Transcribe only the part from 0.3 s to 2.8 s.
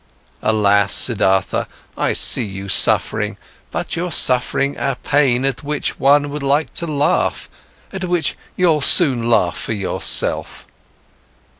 Alas, Siddhartha, I see you